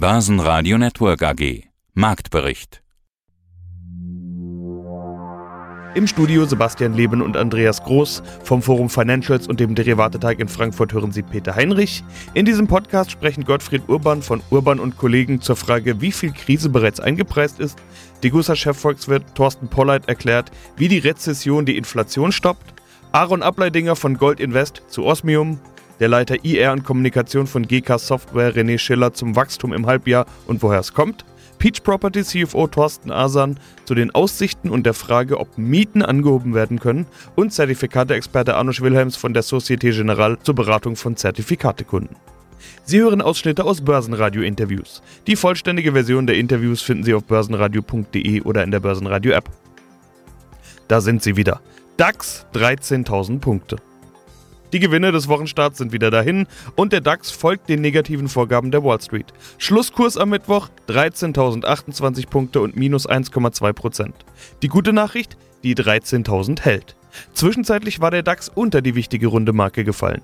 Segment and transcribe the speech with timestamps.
[0.00, 1.64] Börsenradio Network AG.
[1.92, 2.82] Marktbericht.
[5.94, 8.22] Im Studio Sebastian Leben und Andreas Groß.
[8.42, 12.02] Vom Forum Financials und dem Derivateteig in Frankfurt hören Sie Peter Heinrich.
[12.32, 16.70] In diesem Podcast sprechen Gottfried Urban von Urban und Kollegen zur Frage, wie viel Krise
[16.70, 17.78] bereits eingepreist ist.
[18.22, 22.72] Degussa-Chefvolkswirt Thorsten Polleit erklärt, wie die Rezession die Inflation stoppt.
[23.12, 25.60] Aaron Ableidinger von Gold Invest zu Osmium.
[26.00, 30.62] Der Leiter IR und Kommunikation von GK Software René Schiller zum Wachstum im Halbjahr und
[30.62, 31.26] woher es kommt.
[31.58, 36.80] Peach Property CFO Thorsten Asan zu den Aussichten und der Frage, ob Mieten angehoben werden
[36.80, 42.16] können und Zertifikate-Experte Wilhelms von der Societe Generale zur Beratung von Zertifikatekunden.
[42.84, 45.02] Sie hören Ausschnitte aus Börsenradio-Interviews.
[45.26, 49.50] Die vollständige Version der Interviews finden Sie auf börsenradio.de oder in der Börsenradio-App.
[50.88, 51.60] Da sind sie wieder.
[51.98, 53.76] DAX 13.000 Punkte.
[54.72, 58.84] Die Gewinne des Wochenstarts sind wieder dahin und der DAX folgt den negativen Vorgaben der
[58.84, 59.26] Wall Street.
[59.58, 64.12] Schlusskurs am Mittwoch 13.028 Punkte und minus 1,2%
[64.62, 66.96] Die gute Nachricht, die 13.000 hält.
[67.34, 70.22] Zwischenzeitlich war der DAX unter die wichtige runde Marke gefallen.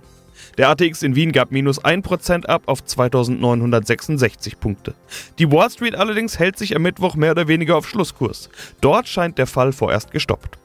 [0.59, 4.95] Der ATX in Wien gab minus 1% ab auf 2966 Punkte.
[5.39, 8.49] Die Wall Street allerdings hält sich am Mittwoch mehr oder weniger auf Schlusskurs.
[8.81, 10.59] Dort scheint der Fall vorerst gestoppt.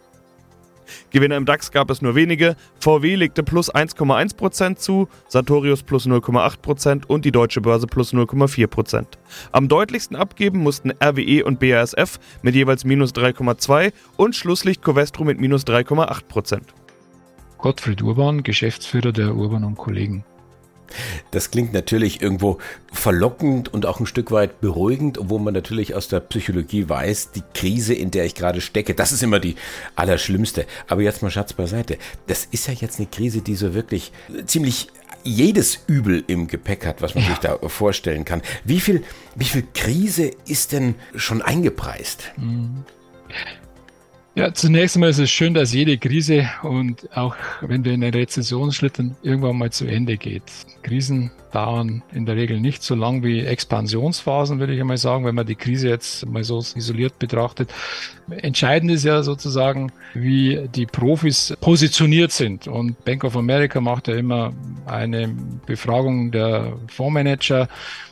[1.12, 2.56] Gewinner im DAX gab es nur wenige.
[2.80, 9.06] VW legte plus 1,1% zu, Sartorius plus 0,8% und die Deutsche Börse plus 0,4%.
[9.52, 15.39] Am deutlichsten abgeben mussten RWE und BASF mit jeweils minus 3,2% und Schlusslicht Covestro mit
[15.39, 16.62] minus 3,8%.
[17.58, 20.23] Gottfried Urban, Geschäftsführer der Urban und Kollegen.
[21.31, 22.58] Das klingt natürlich irgendwo
[22.92, 27.44] verlockend und auch ein Stück weit beruhigend, obwohl man natürlich aus der Psychologie weiß, die
[27.53, 29.56] Krise, in der ich gerade stecke, das ist immer die
[29.95, 30.66] allerschlimmste.
[30.88, 31.98] Aber jetzt mal Schatz beiseite.
[32.28, 34.11] Das ist ja jetzt eine Krise, die so wirklich
[34.45, 34.88] ziemlich
[35.23, 37.30] jedes Übel im Gepäck hat, was man ja.
[37.31, 38.42] sich da vorstellen kann.
[38.64, 39.03] Wie viel,
[39.36, 42.31] wie viel Krise ist denn schon eingepreist?
[42.38, 42.83] Mhm.
[44.34, 48.14] Ja, zunächst einmal ist es schön, dass jede Krise und auch wenn wir in eine
[48.14, 50.44] Rezession schlittern, irgendwann mal zu Ende geht.
[50.83, 55.36] Krisen dauern in der Regel nicht so lang wie Expansionsphasen, würde ich einmal sagen, wenn
[55.36, 57.73] man die Krise jetzt mal so isoliert betrachtet.
[58.30, 62.70] Entscheidend ist ja sozusagen, wie die Profis positioniert sind.
[62.70, 64.54] Und Bank of America macht ja immer
[64.86, 65.36] eine
[65.66, 67.67] Befragung der Fondsmanager.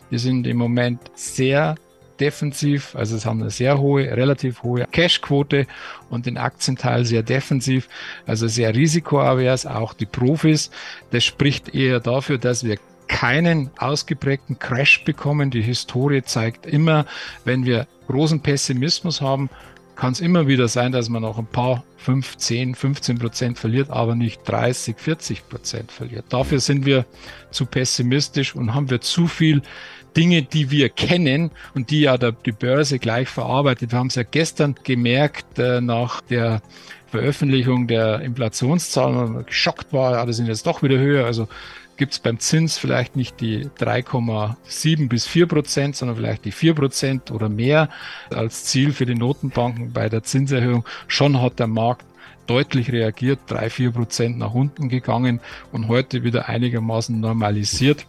[0.09, 1.75] Wir sind im Moment sehr
[2.19, 5.67] defensiv, also es haben eine sehr hohe, relativ hohe Cashquote
[6.09, 7.87] und den Aktienteil sehr defensiv,
[8.25, 10.71] also sehr risikoavers, auch die Profis.
[11.11, 15.51] Das spricht eher dafür, dass wir keinen ausgeprägten Crash bekommen.
[15.51, 17.05] Die Historie zeigt immer,
[17.43, 19.49] wenn wir großen Pessimismus haben,
[19.99, 23.89] kann es immer wieder sein, dass man noch ein paar 5, 10, 15 Prozent verliert,
[23.89, 26.25] aber nicht 30, 40 Prozent verliert.
[26.29, 27.05] Dafür sind wir
[27.51, 29.61] zu pessimistisch und haben wir zu viel
[30.15, 33.91] Dinge, die wir kennen und die ja der, die Börse gleich verarbeitet.
[33.91, 36.61] Wir haben es ja gestern gemerkt äh, nach der
[37.07, 41.25] Veröffentlichung der Inflationszahlen, geschockt war, ja, das sind jetzt doch wieder höher.
[41.25, 41.49] Also
[41.99, 46.73] gibt es beim Zins vielleicht nicht die 3,7 bis 4 Prozent, sondern vielleicht die 4
[46.73, 47.89] Prozent oder mehr
[48.33, 50.85] als Ziel für die Notenbanken bei der Zinserhöhung.
[51.07, 52.05] Schon hat der Markt
[52.47, 55.41] deutlich reagiert, 3, 4 Prozent nach unten gegangen
[55.73, 58.05] und heute wieder einigermaßen normalisiert.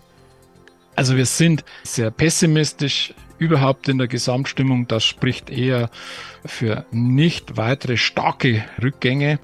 [0.95, 4.87] Also wir sind sehr pessimistisch überhaupt in der Gesamtstimmung.
[4.87, 5.91] Das spricht eher
[6.47, 9.41] für nicht weitere starke Rückgänge.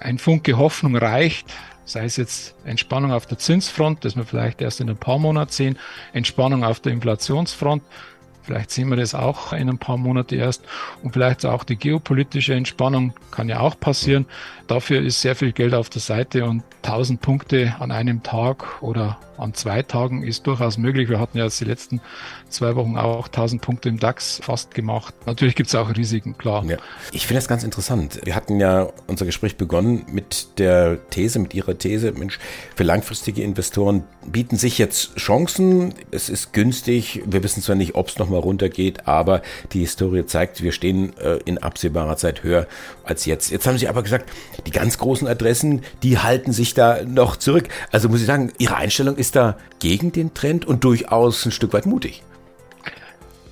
[0.00, 1.46] Ein Funke Hoffnung reicht,
[1.84, 5.52] sei es jetzt Entspannung auf der Zinsfront, das wir vielleicht erst in ein paar Monaten
[5.52, 5.78] sehen,
[6.12, 7.82] Entspannung auf der Inflationsfront.
[8.44, 10.62] Vielleicht sehen wir das auch in ein paar Monaten erst.
[11.02, 14.26] Und vielleicht auch die geopolitische Entspannung kann ja auch passieren.
[14.66, 19.18] Dafür ist sehr viel Geld auf der Seite und 1000 Punkte an einem Tag oder
[19.38, 21.08] an zwei Tagen ist durchaus möglich.
[21.08, 22.02] Wir hatten ja jetzt die letzten
[22.54, 25.14] zwei Wochen auch 1000 Punkte im DAX fast gemacht.
[25.26, 26.64] Natürlich gibt es auch Risiken, klar.
[26.64, 26.78] Ja.
[27.12, 28.20] Ich finde das ganz interessant.
[28.24, 32.38] Wir hatten ja unser Gespräch begonnen mit der These, mit Ihrer These, Mensch,
[32.76, 35.94] für langfristige Investoren bieten sich jetzt Chancen.
[36.10, 37.22] Es ist günstig.
[37.26, 39.42] Wir wissen zwar nicht, ob es nochmal runtergeht, aber
[39.72, 42.66] die Historie zeigt, wir stehen äh, in absehbarer Zeit höher
[43.04, 43.50] als jetzt.
[43.50, 44.30] Jetzt haben Sie aber gesagt,
[44.66, 47.68] die ganz großen Adressen, die halten sich da noch zurück.
[47.90, 51.72] Also muss ich sagen, Ihre Einstellung ist da gegen den Trend und durchaus ein Stück
[51.72, 52.22] weit mutig.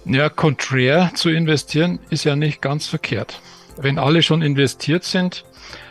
[0.05, 3.41] Ja, konträr zu investieren ist ja nicht ganz verkehrt.
[3.77, 5.45] Wenn alle schon investiert sind,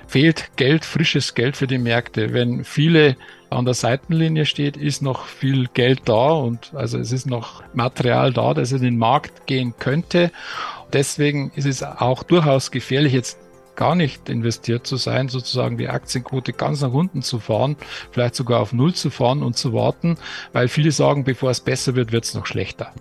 [0.06, 2.34] fehlt Geld, frisches Geld für die Märkte.
[2.34, 3.16] Wenn viele
[3.50, 8.34] an der Seitenlinie steht, ist noch viel Geld da und also es ist noch Material
[8.34, 10.32] da, das in den Markt gehen könnte.
[10.92, 13.40] Deswegen ist es auch durchaus gefährlich, jetzt
[13.78, 17.78] gar nicht investiert zu sein, sozusagen die Aktienquote ganz nach unten zu fahren,
[18.12, 20.18] vielleicht sogar auf Null zu fahren und zu warten,
[20.52, 22.94] weil viele sagen, bevor es besser wird, wird es noch schlechter.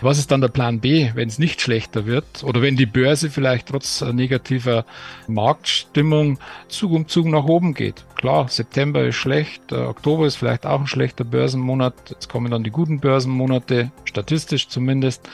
[0.00, 3.30] Was ist dann der Plan B, wenn es nicht schlechter wird oder wenn die Börse
[3.30, 4.84] vielleicht trotz negativer
[5.26, 6.38] Marktstimmung
[6.68, 8.04] Zug um Zug nach oben geht?
[8.16, 11.94] Klar, September ist schlecht, Oktober ist vielleicht auch ein schlechter Börsenmonat.
[12.10, 15.28] Jetzt kommen dann die guten Börsenmonate, statistisch zumindest.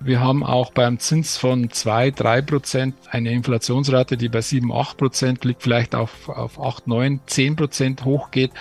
[0.00, 4.98] Wir haben auch beim Zins von zwei, drei Prozent eine Inflationsrate, die bei sieben, acht
[4.98, 8.52] Prozent liegt, vielleicht auf, auf acht, neun, zehn Prozent hochgeht.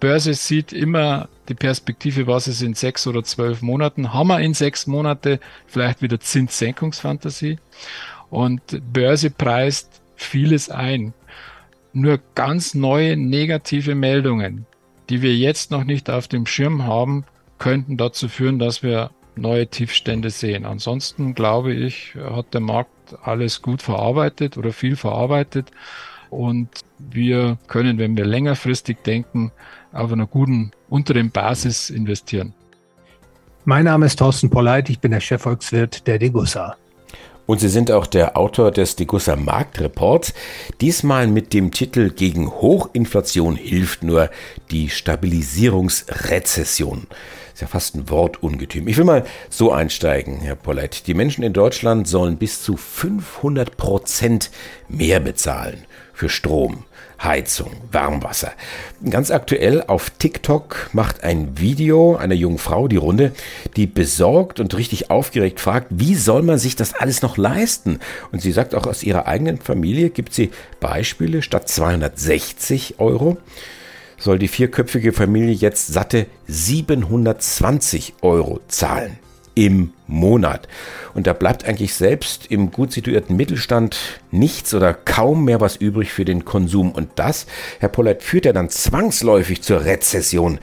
[0.00, 4.12] Börse sieht immer die Perspektive, was ist in sechs oder zwölf Monaten.
[4.12, 7.58] Haben wir in sechs Monate vielleicht wieder Zinssenkungsfantasie?
[8.28, 11.14] Und Börse preist vieles ein.
[11.92, 14.66] Nur ganz neue negative Meldungen,
[15.08, 17.24] die wir jetzt noch nicht auf dem Schirm haben,
[17.58, 19.10] könnten dazu führen, dass wir
[19.40, 20.64] neue Tiefstände sehen.
[20.64, 22.90] Ansonsten glaube ich, hat der Markt
[23.22, 25.70] alles gut verarbeitet oder viel verarbeitet
[26.30, 29.50] und wir können, wenn wir längerfristig denken,
[29.92, 32.54] auf einer guten unteren Basis investieren.
[33.64, 36.76] Mein Name ist Thorsten Polleit, ich bin der Chefvolkswirt der Degussa.
[37.50, 40.34] Und Sie sind auch der Autor des Degussa Marktreports,
[40.80, 44.30] diesmal mit dem Titel Gegen Hochinflation hilft nur
[44.70, 47.08] die Stabilisierungsrezession.
[47.52, 48.86] Ist ja fast ein Wortungetüm.
[48.86, 51.08] Ich will mal so einsteigen, Herr Polleit.
[51.08, 54.52] Die Menschen in Deutschland sollen bis zu 500 Prozent
[54.86, 56.84] mehr bezahlen für Strom,
[57.22, 58.52] Heizung, Warmwasser.
[59.08, 63.32] Ganz aktuell auf TikTok macht ein Video einer jungen Frau die Runde,
[63.76, 67.98] die besorgt und richtig aufgeregt fragt, wie soll man sich das alles noch leisten?
[68.32, 70.50] Und sie sagt auch aus ihrer eigenen Familie gibt sie
[70.80, 73.36] Beispiele statt 260 Euro
[74.16, 79.18] soll die vierköpfige Familie jetzt satte 720 Euro zahlen
[79.54, 80.68] im Monat.
[81.14, 86.12] Und da bleibt eigentlich selbst im gut situierten Mittelstand nichts oder kaum mehr was übrig
[86.12, 86.92] für den Konsum.
[86.92, 87.46] Und das,
[87.78, 90.58] Herr Pollert, führt ja dann zwangsläufig zur Rezession,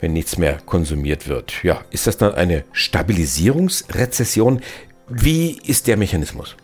[0.00, 1.62] wenn nichts mehr konsumiert wird.
[1.62, 4.60] Ja, ist das dann eine Stabilisierungsrezession?
[5.08, 6.56] Wie ist der Mechanismus?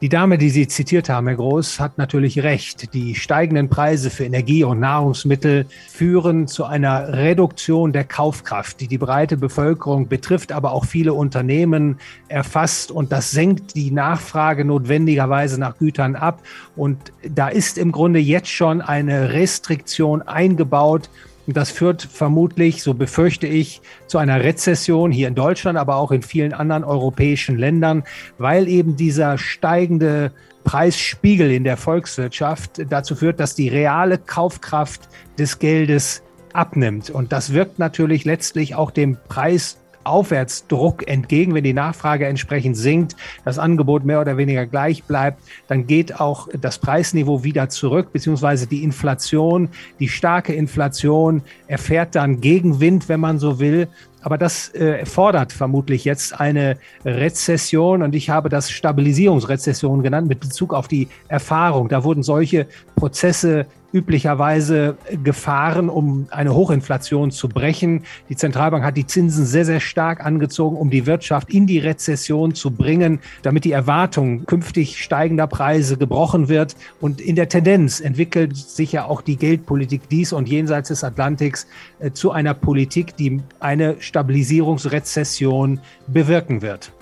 [0.00, 2.94] Die Dame, die Sie zitiert haben, Herr Groß, hat natürlich recht.
[2.94, 8.98] Die steigenden Preise für Energie und Nahrungsmittel führen zu einer Reduktion der Kaufkraft, die die
[8.98, 11.98] breite Bevölkerung betrifft, aber auch viele Unternehmen
[12.28, 12.92] erfasst.
[12.92, 16.44] Und das senkt die Nachfrage notwendigerweise nach Gütern ab.
[16.76, 21.10] Und da ist im Grunde jetzt schon eine Restriktion eingebaut,
[21.48, 26.12] und das führt vermutlich, so befürchte ich, zu einer Rezession hier in Deutschland, aber auch
[26.12, 28.04] in vielen anderen europäischen Ländern,
[28.36, 30.32] weil eben dieser steigende
[30.64, 35.08] Preisspiegel in der Volkswirtschaft dazu führt, dass die reale Kaufkraft
[35.38, 36.22] des Geldes
[36.52, 37.08] abnimmt.
[37.08, 39.78] Und das wirkt natürlich letztlich auch dem Preis
[40.08, 45.86] Aufwärtsdruck entgegen, wenn die Nachfrage entsprechend sinkt, das Angebot mehr oder weniger gleich bleibt, dann
[45.86, 49.68] geht auch das Preisniveau wieder zurück, beziehungsweise die Inflation,
[50.00, 53.88] die starke Inflation erfährt dann Gegenwind, wenn man so will.
[54.20, 60.40] Aber das äh, fordert vermutlich jetzt eine Rezession und ich habe das Stabilisierungsrezession genannt mit
[60.40, 61.88] Bezug auf die Erfahrung.
[61.88, 62.66] Da wurden solche
[62.96, 68.04] Prozesse üblicherweise gefahren, um eine Hochinflation zu brechen.
[68.28, 72.54] Die Zentralbank hat die Zinsen sehr, sehr stark angezogen, um die Wirtschaft in die Rezession
[72.54, 76.76] zu bringen, damit die Erwartung künftig steigender Preise gebrochen wird.
[77.00, 81.66] Und in der Tendenz entwickelt sich ja auch die Geldpolitik dies und jenseits des Atlantiks
[81.98, 86.92] äh, zu einer Politik, die eine Stabilisierungsrezession bewirken wird.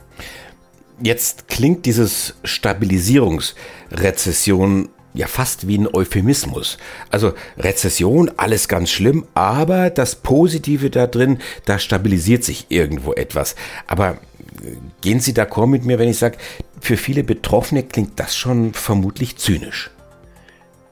[1.03, 6.79] Jetzt klingt dieses Stabilisierungsrezession ja fast wie ein Euphemismus.
[7.11, 13.56] Also Rezession, alles ganz schlimm, aber das Positive da drin, da stabilisiert sich irgendwo etwas.
[13.87, 14.19] Aber
[14.63, 16.39] äh, gehen Sie d'accord mit mir, wenn ich sage,
[16.81, 19.91] für viele Betroffene klingt das schon vermutlich zynisch.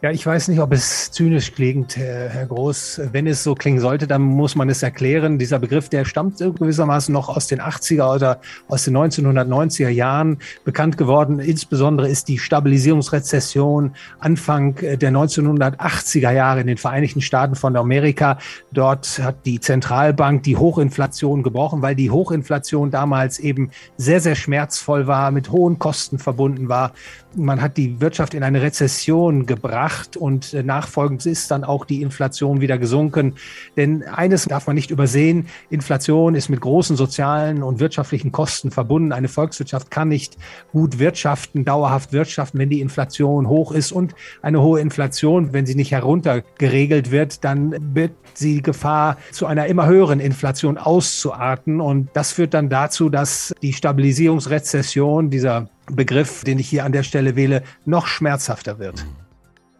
[0.04, 3.00] Ja, ich weiß nicht, ob es zynisch klingt, Herr Groß.
[3.12, 5.38] Wenn es so klingen sollte, dann muss man es erklären.
[5.38, 10.98] Dieser Begriff, der stammt gewissermaßen noch aus den 80er oder aus den 1990er Jahren bekannt
[10.98, 11.38] geworden.
[11.38, 18.36] Insbesondere ist die Stabilisierungsrezession Anfang der 1980er Jahre in den Vereinigten Staaten von Amerika.
[18.72, 25.06] Dort hat die Zentralbank die Hochinflation gebrochen, weil die Hochinflation damals eben sehr, sehr schmerzvoll
[25.06, 26.92] war, mit hohen Kosten verbunden war
[27.36, 32.02] man hat die Wirtschaft in eine Rezession gebracht und äh, nachfolgend ist dann auch die
[32.02, 33.34] Inflation wieder gesunken.
[33.76, 39.12] Denn eines darf man nicht übersehen, Inflation ist mit großen sozialen und wirtschaftlichen Kosten verbunden.
[39.12, 40.36] Eine Volkswirtschaft kann nicht
[40.72, 45.74] gut wirtschaften, dauerhaft wirtschaften, wenn die Inflation hoch ist und eine hohe Inflation, wenn sie
[45.74, 51.80] nicht heruntergeregelt wird, dann wird sie Gefahr, zu einer immer höheren Inflation auszuarten.
[51.80, 57.02] Und das führt dann dazu, dass die Stabilisierungsrezession, dieser Begriff, den ich hier an der
[57.02, 59.04] Stelle wähle, noch schmerzhafter wird.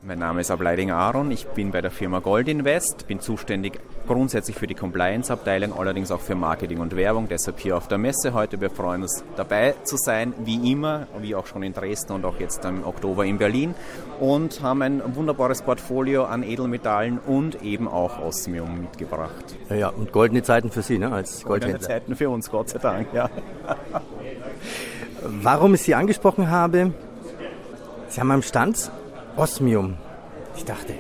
[0.06, 4.54] Mein Name ist Ableidinger Aaron, ich bin bei der Firma Gold Invest, bin zuständig grundsätzlich
[4.54, 8.60] für die Compliance-Abteilung, allerdings auch für Marketing und Werbung, deshalb hier auf der Messe heute.
[8.60, 12.38] Wir freuen uns dabei zu sein, wie immer, wie auch schon in Dresden und auch
[12.38, 13.74] jetzt im Oktober in Berlin
[14.20, 19.56] und haben ein wunderbares Portfolio an Edelmetallen und eben auch Osmium mitgebracht.
[19.70, 23.08] Ja, und goldene Zeiten für Sie, ne, als Goldene Zeiten für uns, Gott sei Dank,
[23.14, 23.30] ja.
[25.22, 26.92] Warum ich Sie angesprochen habe,
[28.08, 28.90] Sie haben am Stand
[29.36, 29.96] Osmium.
[30.56, 30.94] Ich dachte,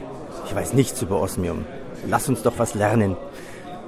[0.46, 1.64] ich weiß nichts über Osmium.
[2.08, 3.16] Lass uns doch was lernen.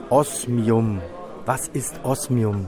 [0.08, 1.00] Osmium.
[1.44, 2.66] Was ist Osmium?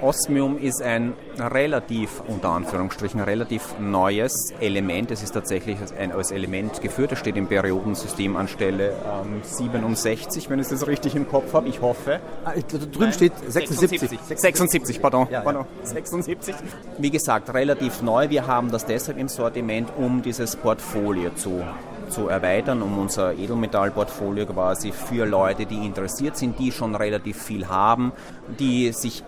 [0.00, 5.10] Osmium ist ein relativ, unter Anführungsstrichen, relativ neues Element.
[5.10, 7.12] Es ist tatsächlich ein, als Element geführt.
[7.12, 11.68] Es steht im Periodensystem an Stelle ähm, 67, wenn ich das richtig im Kopf habe.
[11.68, 12.20] Ich hoffe.
[12.44, 14.00] Ah, drüben Nein, steht 76.
[14.00, 15.28] 76, 76 pardon.
[15.30, 15.64] Ja, pardon.
[15.82, 16.54] 76.
[16.98, 18.30] Wie gesagt, relativ neu.
[18.30, 21.62] Wir haben das deshalb im Sortiment, um dieses Portfolio zu
[22.08, 27.68] zu erweitern, um unser Edelmetallportfolio quasi für Leute, die interessiert sind, die schon relativ viel
[27.68, 28.12] haben,
[28.58, 29.22] die sich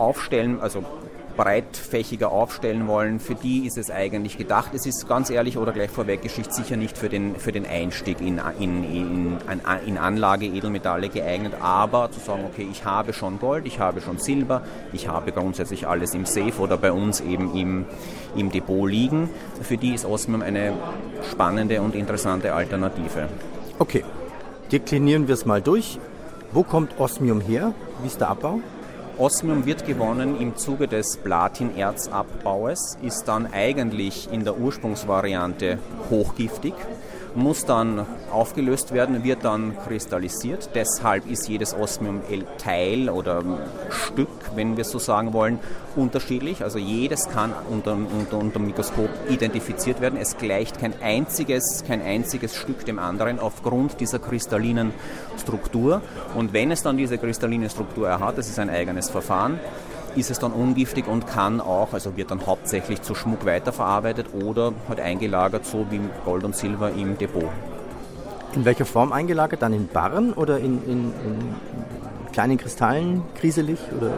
[0.00, 0.84] aufstellen, also
[1.36, 4.72] breitfächiger aufstellen wollen, für die ist es eigentlich gedacht.
[4.74, 8.40] Es ist ganz ehrlich oder gleich vorweggeschickt sicher nicht für den, für den Einstieg in,
[8.58, 9.38] in, in,
[9.86, 14.18] in Anlage Edelmetalle geeignet, aber zu sagen, okay, ich habe schon Gold, ich habe schon
[14.18, 17.86] Silber, ich habe grundsätzlich alles im Safe oder bei uns eben im,
[18.36, 19.30] im Depot liegen,
[19.62, 20.74] für die ist Osmium eine
[21.30, 23.28] spannende und interessante Alternative.
[23.78, 24.04] Okay,
[24.70, 25.98] deklinieren wir es mal durch.
[26.52, 27.72] Wo kommt Osmium her?
[28.02, 28.60] Wie ist der Abbau?
[29.20, 36.72] Osmium wird gewonnen im Zuge des Platinerzabbaus, ist dann eigentlich in der Ursprungsvariante hochgiftig
[37.34, 40.70] muss dann aufgelöst werden, wird dann kristallisiert.
[40.74, 43.42] Deshalb ist jedes Osmium-Teil oder
[43.90, 45.58] Stück, wenn wir so sagen wollen,
[45.96, 46.62] unterschiedlich.
[46.62, 50.18] Also jedes kann unter, unter, unter dem Mikroskop identifiziert werden.
[50.20, 54.92] Es gleicht kein einziges, kein einziges Stück dem anderen aufgrund dieser kristallinen
[55.40, 56.02] Struktur.
[56.34, 59.58] Und wenn es dann diese kristalline Struktur hat, das ist ein eigenes Verfahren,
[60.16, 64.72] ist es dann ungiftig und kann auch, also wird dann hauptsächlich zu Schmuck weiterverarbeitet oder
[64.88, 67.50] halt eingelagert, so wie Gold und Silber im Depot.
[68.54, 69.62] In welcher Form eingelagert?
[69.62, 71.54] Dann in Barren oder in, in, in
[72.32, 73.78] kleinen Kristallen, kriselig?
[73.96, 74.12] Oder?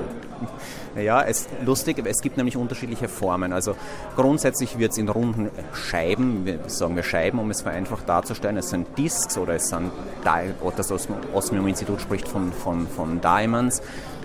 [0.97, 3.53] Ja, es lustig, es gibt nämlich unterschiedliche Formen.
[3.53, 3.77] Also
[4.17, 8.57] grundsätzlich wird es in runden Scheiben, sagen wir Scheiben, um es vereinfacht darzustellen.
[8.57, 9.91] Es sind Discs oder es sind,
[10.77, 10.93] das
[11.33, 13.83] Osmium-Institut spricht von, von, von Diamonds.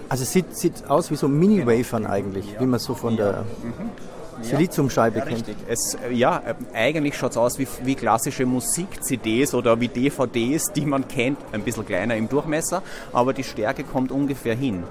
[0.10, 2.62] Also es sieht, sieht aus wie so Mini-Wafern eigentlich, ja.
[2.62, 4.44] wie man so von der mhm.
[4.44, 5.46] Siliziumscheibe ja, kennt.
[5.68, 10.86] Es, ja, äh, eigentlich schaut es aus wie, wie klassische Musik-CDs oder wie DVDs, die
[10.86, 14.84] man kennt, ein bisschen kleiner im Durchmesser, aber die Stärke kommt ungefähr hin.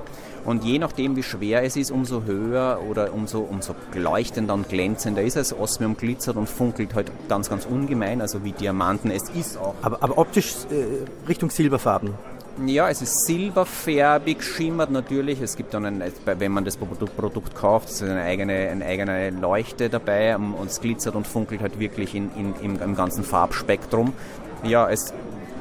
[0.44, 5.22] Und je nachdem, wie schwer es ist, umso höher oder umso, umso leuchtender und glänzender
[5.22, 5.52] ist es.
[5.52, 9.10] Osmium glitzert und funkelt halt ganz, ganz ungemein, also wie Diamanten.
[9.10, 9.74] Es ist auch.
[9.82, 12.14] Aber, aber optisch äh, Richtung Silberfarben.
[12.64, 15.42] Ja, es ist silberfärbig, schimmert natürlich.
[15.42, 19.90] Es gibt dann, ein, wenn man das Produkt kauft, ist eine eigene, eine eigene Leuchte
[19.90, 24.14] dabei und es glitzert und funkelt halt wirklich in, in, im, im ganzen Farbspektrum.
[24.62, 25.12] Ja, es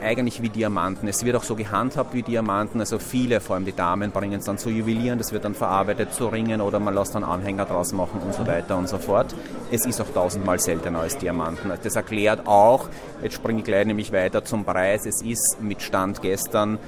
[0.05, 1.07] eigentlich wie Diamanten.
[1.07, 2.79] Es wird auch so gehandhabt wie Diamanten.
[2.79, 6.13] Also viele, vor allem die Damen, bringen es dann zu Juwelieren, das wird dann verarbeitet
[6.13, 9.35] zu Ringen oder man lässt dann Anhänger draus machen und so weiter und so fort.
[9.71, 11.71] Es ist auch tausendmal seltener als Diamanten.
[11.83, 12.89] Das erklärt auch,
[13.21, 16.79] jetzt springe ich gleich nämlich weiter zum Preis, es ist mit Stand gestern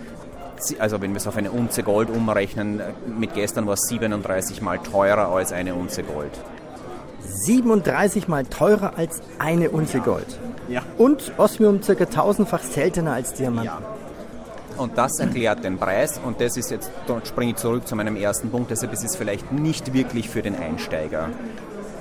[0.80, 4.80] also wenn wir es auf eine Unze Gold umrechnen, mit gestern war es 37 mal
[4.80, 6.32] teurer als eine Unze Gold.
[7.28, 10.40] 37 mal teurer als eine Unze Gold.
[10.70, 10.84] Ja.
[10.98, 13.66] Und Osmium circa tausendfach seltener als Diamant.
[13.66, 13.82] Ja.
[14.78, 16.20] Und das erklärt den Preis.
[16.24, 19.16] Und das ist jetzt, dort springe ich zurück zu meinem ersten Punkt, deshalb ist es
[19.16, 21.30] vielleicht nicht wirklich für den Einsteiger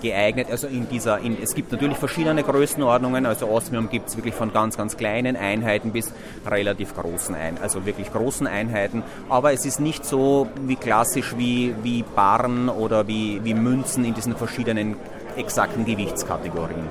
[0.02, 0.48] geeignet.
[0.50, 3.24] Also in dieser, in, es gibt natürlich verschiedene Größenordnungen.
[3.26, 6.12] Also Osmium gibt es wirklich von ganz, ganz kleinen Einheiten bis
[6.46, 9.02] relativ großen Einheiten, also wirklich großen Einheiten.
[9.28, 14.14] Aber es ist nicht so wie klassisch wie, wie Barren oder wie, wie Münzen in
[14.14, 14.96] diesen verschiedenen
[15.36, 16.88] exakten Gewichtskategorien.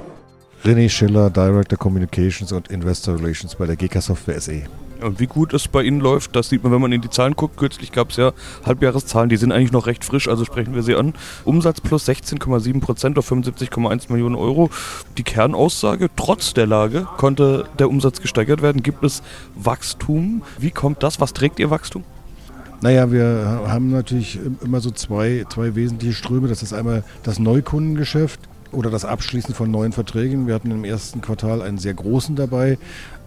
[0.64, 4.64] René Schiller, Director Communications und Investor Relations bei der GK Software SE.
[5.02, 7.36] Und wie gut es bei Ihnen läuft, das sieht man, wenn man in die Zahlen
[7.36, 7.58] guckt.
[7.58, 8.32] Kürzlich gab es ja
[8.66, 11.14] Halbjahreszahlen, die sind eigentlich noch recht frisch, also sprechen wir sie an.
[11.44, 14.70] Umsatz plus 16,7 Prozent auf 75,1 Millionen Euro.
[15.18, 18.82] Die Kernaussage, trotz der Lage konnte der Umsatz gesteigert werden.
[18.82, 19.22] Gibt es
[19.54, 20.44] Wachstum?
[20.58, 21.20] Wie kommt das?
[21.20, 22.04] Was trägt Ihr Wachstum?
[22.86, 26.48] Naja, wir haben natürlich immer so zwei, zwei wesentliche Ströme.
[26.48, 28.40] Das ist einmal das Neukundengeschäft
[28.72, 30.46] oder das Abschließen von neuen Verträgen.
[30.46, 32.78] Wir hatten im ersten Quartal einen sehr großen dabei,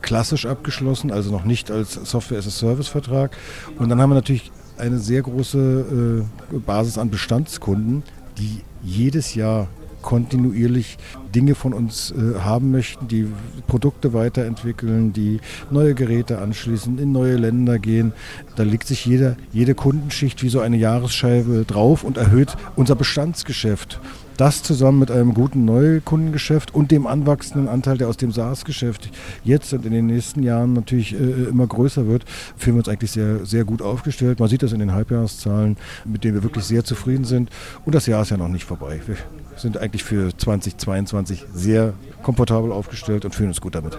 [0.00, 3.36] klassisch abgeschlossen, also noch nicht als Software-as-a-Service-Vertrag.
[3.80, 6.22] Und dann haben wir natürlich eine sehr große
[6.52, 8.04] äh, Basis an Bestandskunden,
[8.38, 9.66] die jedes Jahr
[10.02, 10.98] kontinuierlich
[11.34, 13.28] Dinge von uns äh, haben möchten, die
[13.66, 15.40] Produkte weiterentwickeln, die
[15.70, 18.12] neue Geräte anschließen, in neue Länder gehen.
[18.56, 24.00] Da legt sich jeder, jede Kundenschicht wie so eine Jahresscheibe drauf und erhöht unser Bestandsgeschäft.
[24.38, 29.10] Das zusammen mit einem guten Neukundengeschäft und dem anwachsenden Anteil, der aus dem SaaS-Geschäft
[29.42, 32.24] jetzt und in den nächsten Jahren natürlich äh, immer größer wird,
[32.56, 34.38] fühlen wir uns eigentlich sehr, sehr gut aufgestellt.
[34.38, 37.50] Man sieht das in den Halbjahreszahlen, mit denen wir wirklich sehr zufrieden sind.
[37.84, 39.00] Und das Jahr ist ja noch nicht vorbei.
[39.06, 39.16] Wir
[39.56, 43.98] sind eigentlich für 2022 sehr komfortabel aufgestellt und fühlen uns gut damit.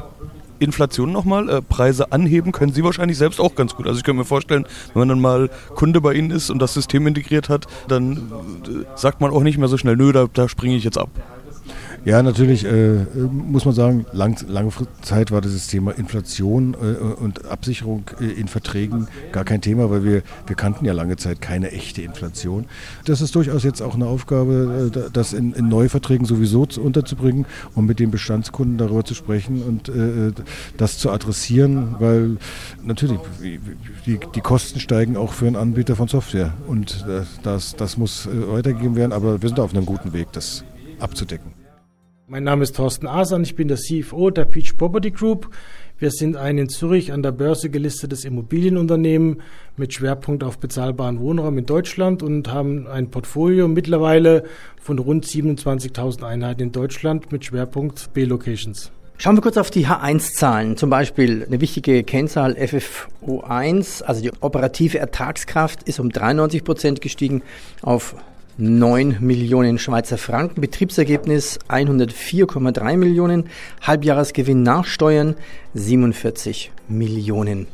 [0.59, 3.87] Inflation nochmal, äh, Preise anheben können Sie wahrscheinlich selbst auch ganz gut.
[3.87, 6.73] Also ich könnte mir vorstellen, wenn man dann mal Kunde bei Ihnen ist und das
[6.73, 10.47] System integriert hat, dann äh, sagt man auch nicht mehr so schnell, nö, da, da
[10.47, 11.09] springe ich jetzt ab.
[12.05, 17.45] Ja, natürlich äh, muss man sagen, lang, lange Zeit war dieses Thema Inflation äh, und
[17.45, 21.71] Absicherung äh, in Verträgen gar kein Thema, weil wir, wir kannten ja lange Zeit keine
[21.71, 22.65] echte Inflation.
[23.03, 27.85] Das ist durchaus jetzt auch eine Aufgabe, äh, das in, in Neuverträgen sowieso unterzubringen und
[27.85, 30.31] mit den Bestandskunden darüber zu sprechen und äh,
[30.77, 32.37] das zu adressieren, weil
[32.81, 33.19] natürlich
[34.05, 38.27] die, die Kosten steigen auch für einen Anbieter von Software und äh, das, das muss
[38.31, 40.63] weitergegeben werden, aber wir sind auf einem guten Weg, das
[40.99, 41.58] abzudecken.
[42.31, 45.49] Mein Name ist Thorsten Asan, ich bin der CFO der Peach Property Group.
[45.97, 49.41] Wir sind ein in Zürich an der Börse gelistetes Immobilienunternehmen
[49.77, 54.43] mit Schwerpunkt auf bezahlbaren Wohnraum in Deutschland und haben ein Portfolio mittlerweile
[54.79, 58.91] von rund 27.000 Einheiten in Deutschland mit Schwerpunkt B-Locations.
[59.17, 60.77] Schauen wir kurz auf die H1-Zahlen.
[60.77, 67.41] Zum Beispiel eine wichtige Kennzahl FFO1, also die operative Ertragskraft, ist um 93 Prozent gestiegen
[67.81, 68.13] auf
[68.61, 73.45] 9 Millionen Schweizer Franken, Betriebsergebnis 104,3 Millionen,
[73.79, 75.35] Halbjahresgewinn nach Steuern
[75.75, 77.67] 47 Millionen.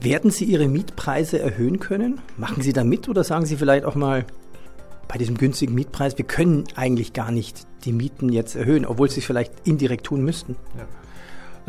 [0.00, 2.20] Werden Sie Ihre Mietpreise erhöhen können?
[2.36, 4.24] Machen Sie da mit oder sagen Sie vielleicht auch mal
[5.06, 9.20] bei diesem günstigen Mietpreis, wir können eigentlich gar nicht die Mieten jetzt erhöhen, obwohl Sie
[9.20, 10.56] es vielleicht indirekt tun müssten?
[10.76, 10.86] Ja.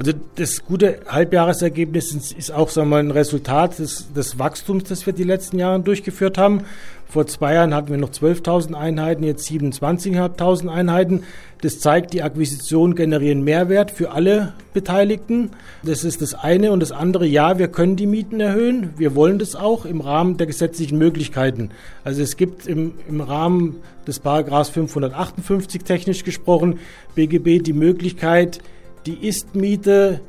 [0.03, 5.05] Also das gute Halbjahresergebnis ist auch sagen wir, mal, ein Resultat des, des Wachstums, das
[5.05, 6.63] wir die letzten Jahre durchgeführt haben.
[7.07, 11.21] Vor zwei Jahren hatten wir noch 12.000 Einheiten, jetzt 27.500 Einheiten.
[11.61, 15.51] Das zeigt, die Akquisitionen generieren Mehrwert für alle Beteiligten.
[15.83, 16.71] Das ist das eine.
[16.71, 18.95] Und das andere, ja, wir können die Mieten erhöhen.
[18.97, 21.69] Wir wollen das auch im Rahmen der gesetzlichen Möglichkeiten.
[22.03, 23.75] Also es gibt im, im Rahmen
[24.07, 26.79] des Paragraphs 558 technisch gesprochen
[27.13, 28.61] BGB die Möglichkeit,
[29.05, 30.21] die Ist-Miete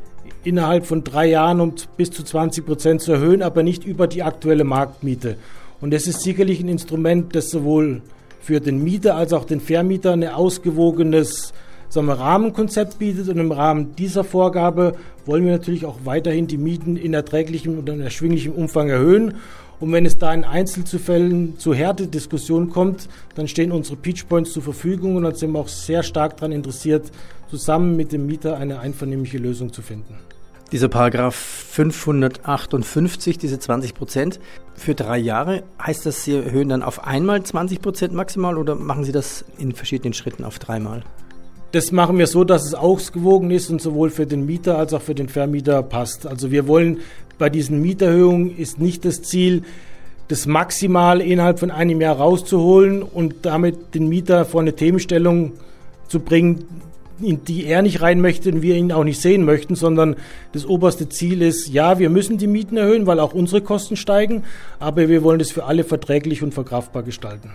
[0.45, 4.23] innerhalb von drei Jahren um bis zu 20 Prozent zu erhöhen, aber nicht über die
[4.23, 5.37] aktuelle Marktmiete.
[5.81, 8.03] Und das ist sicherlich ein Instrument, das sowohl
[8.41, 11.53] für den Mieter als auch den Vermieter ein ausgewogenes
[11.93, 13.29] sagen wir, Rahmenkonzept bietet.
[13.29, 14.95] Und im Rahmen dieser Vorgabe
[15.27, 19.35] wollen wir natürlich auch weiterhin die Mieten in erträglichem und in erschwinglichem Umfang erhöhen.
[19.83, 25.17] Und wenn es da in Einzelfällen zu Härtediskussionen kommt, dann stehen unsere Peachpoints zur Verfügung
[25.17, 27.11] und dann sind wir auch sehr stark daran interessiert,
[27.51, 30.15] zusammen mit dem Mieter eine einvernehmliche Lösung zu finden.
[30.71, 34.39] Dieser Paragraph 558, diese 20 Prozent
[34.77, 39.03] für drei Jahre, heißt das, Sie erhöhen dann auf einmal 20 Prozent maximal oder machen
[39.03, 41.03] Sie das in verschiedenen Schritten auf dreimal?
[41.73, 45.01] Das machen wir so, dass es ausgewogen ist und sowohl für den Mieter als auch
[45.01, 46.27] für den Vermieter passt.
[46.27, 47.01] Also wir wollen
[47.43, 49.65] bei diesen Mieterhöhungen ist nicht das Ziel,
[50.29, 55.55] das maximal innerhalb von einem Jahr rauszuholen und damit den Mieter vor eine Themenstellung
[56.07, 56.69] zu bringen,
[57.21, 60.15] in die er nicht rein möchte und wir ihn auch nicht sehen möchten, sondern
[60.53, 64.45] das oberste Ziel ist, ja, wir müssen die Mieten erhöhen, weil auch unsere Kosten steigen,
[64.79, 67.51] aber wir wollen das für alle verträglich und verkraftbar gestalten.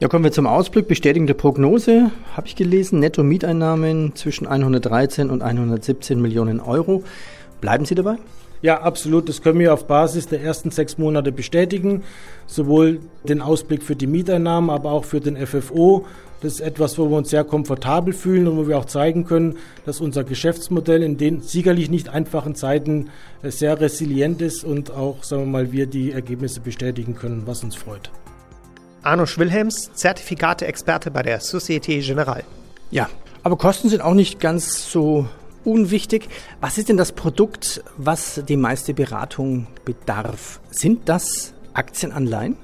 [0.00, 0.88] Ja, kommen wir zum Ausblick.
[0.88, 3.00] Bestätigende Prognose habe ich gelesen.
[3.00, 7.04] Netto-Mieteinnahmen zwischen 113 und 117 Millionen Euro.
[7.60, 8.16] Bleiben Sie dabei?
[8.62, 9.28] Ja, absolut.
[9.28, 12.02] Das können wir auf Basis der ersten sechs Monate bestätigen.
[12.46, 16.06] Sowohl den Ausblick für die Mieteinnahmen, aber auch für den FFO
[16.40, 19.56] das ist etwas, wo wir uns sehr komfortabel fühlen und wo wir auch zeigen können,
[19.84, 23.10] dass unser Geschäftsmodell in den sicherlich nicht einfachen Zeiten
[23.42, 27.64] äh, sehr resilient ist und auch, sagen wir mal, wir die Ergebnisse bestätigen können, was
[27.64, 28.10] uns freut.
[29.02, 32.44] Arno Schwilhelms, Zertifikate-Experte bei der Societe Generale.
[32.90, 33.08] Ja,
[33.42, 35.26] aber Kosten sind auch nicht ganz so
[35.68, 36.28] unwichtig.
[36.60, 40.60] Was ist denn das Produkt, was die meiste Beratung bedarf?
[40.70, 42.56] Sind das Aktienanleihen?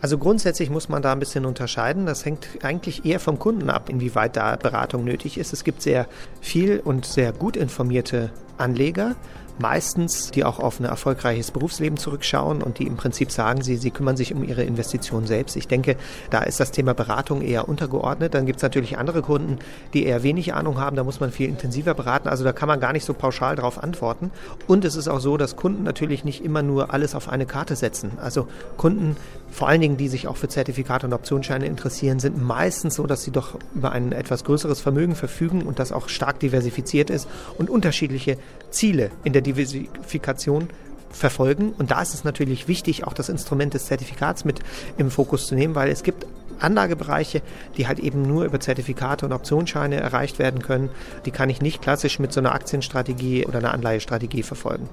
[0.00, 2.06] Also grundsätzlich muss man da ein bisschen unterscheiden.
[2.06, 5.52] Das hängt eigentlich eher vom Kunden ab, inwieweit da Beratung nötig ist.
[5.52, 6.08] Es gibt sehr
[6.40, 8.30] viel und sehr gut informierte
[8.62, 9.16] Anleger,
[9.58, 13.90] meistens, die auch auf ein erfolgreiches Berufsleben zurückschauen und die im Prinzip sagen, sie, sie
[13.90, 15.56] kümmern sich um ihre Investitionen selbst.
[15.56, 15.96] Ich denke,
[16.30, 18.34] da ist das Thema Beratung eher untergeordnet.
[18.34, 19.58] Dann gibt es natürlich andere Kunden,
[19.94, 20.96] die eher wenig Ahnung haben.
[20.96, 22.28] Da muss man viel intensiver beraten.
[22.28, 24.30] Also da kann man gar nicht so pauschal darauf antworten.
[24.66, 27.76] Und es ist auch so, dass Kunden natürlich nicht immer nur alles auf eine Karte
[27.76, 28.12] setzen.
[28.20, 29.16] Also Kunden,
[29.50, 33.22] vor allen Dingen, die sich auch für Zertifikate und Optionsscheine interessieren, sind meistens so, dass
[33.22, 37.70] sie doch über ein etwas größeres Vermögen verfügen und das auch stark diversifiziert ist und
[37.70, 38.38] unterschiedliche
[38.70, 40.68] Ziele in der Diversifikation
[41.10, 41.72] verfolgen.
[41.76, 44.60] Und da ist es natürlich wichtig, auch das Instrument des Zertifikats mit
[44.96, 46.26] im Fokus zu nehmen, weil es gibt
[46.58, 47.42] Anlagebereiche,
[47.76, 50.90] die halt eben nur über Zertifikate und Optionsscheine erreicht werden können.
[51.26, 54.88] Die kann ich nicht klassisch mit so einer Aktienstrategie oder einer Anleihestrategie verfolgen.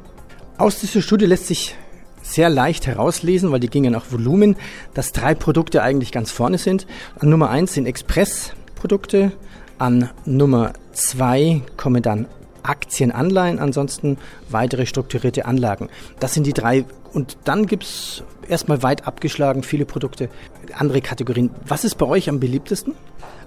[0.57, 1.75] Aus dieser Studie lässt sich
[2.21, 4.57] sehr leicht herauslesen, weil die gingen nach Volumen,
[4.93, 6.85] dass drei Produkte eigentlich ganz vorne sind.
[7.17, 9.31] An Nummer eins sind Expressprodukte,
[9.77, 12.27] an Nummer zwei kommen dann
[12.63, 14.17] Aktienanleihen, ansonsten
[14.49, 15.89] weitere strukturierte Anlagen.
[16.19, 16.85] Das sind die drei.
[17.13, 20.29] Und dann gibt es erstmal weit abgeschlagen viele Produkte,
[20.73, 21.51] andere Kategorien.
[21.65, 22.95] Was ist bei euch am beliebtesten?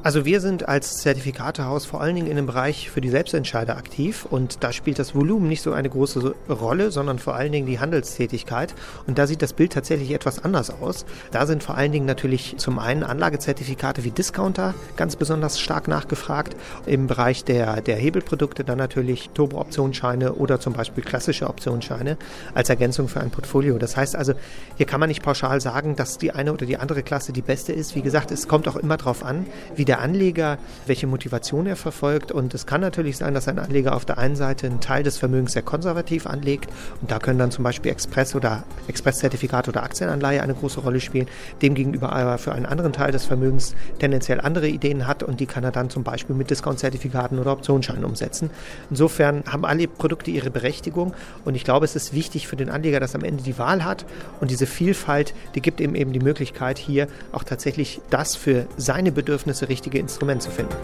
[0.05, 4.27] Also wir sind als Zertifikatehaus vor allen Dingen in dem Bereich für die Selbstentscheider aktiv
[4.29, 7.79] und da spielt das Volumen nicht so eine große Rolle, sondern vor allen Dingen die
[7.79, 8.75] Handelstätigkeit
[9.07, 11.07] und da sieht das Bild tatsächlich etwas anders aus.
[11.31, 16.57] Da sind vor allen Dingen natürlich zum einen Anlagezertifikate wie Discounter ganz besonders stark nachgefragt,
[16.85, 22.17] im Bereich der, der Hebelprodukte dann natürlich Turbo-Optionsscheine oder zum Beispiel klassische Optionsscheine
[22.55, 23.52] als Ergänzung für ein Portfolio.
[23.53, 24.33] Das heißt also,
[24.77, 27.73] hier kann man nicht pauschal sagen, dass die eine oder die andere Klasse die beste
[27.73, 27.95] ist.
[27.95, 32.33] Wie gesagt, es kommt auch immer darauf an, wie der Anleger, welche Motivation er verfolgt.
[32.33, 35.19] Und es kann natürlich sein, dass ein Anleger auf der einen Seite einen Teil des
[35.19, 36.71] Vermögens sehr konservativ anlegt.
[37.01, 41.27] Und da können dann zum Beispiel Express- oder Expresszertifikat oder Aktienanleihe eine große Rolle spielen.
[41.61, 45.65] Demgegenüber aber für einen anderen Teil des Vermögens tendenziell andere Ideen hat und die kann
[45.65, 48.51] er dann zum Beispiel mit Discount-Zertifikaten oder Optionsscheinen umsetzen.
[48.91, 53.01] Insofern haben alle Produkte ihre Berechtigung und ich glaube, es ist wichtig für den Anleger,
[53.01, 54.07] dass am Ende die Wahl hat
[54.41, 59.13] und diese Vielfalt, die gibt ihm eben die Möglichkeit, hier auch tatsächlich das für seine
[59.13, 60.75] Bedürfnisse richtig richtige Instrument zu finden.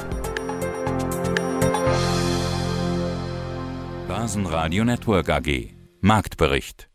[4.09, 6.88] Basen Radio Network AG Marktbericht